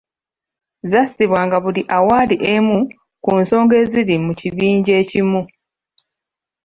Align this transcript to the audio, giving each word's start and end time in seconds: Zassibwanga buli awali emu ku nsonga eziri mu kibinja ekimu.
Zassibwanga 0.91 1.55
buli 1.63 1.81
awali 1.97 2.35
emu 2.53 2.79
ku 3.23 3.31
nsonga 3.41 3.73
eziri 3.83 4.15
mu 4.25 4.33
kibinja 4.39 4.93
ekimu. 5.01 5.41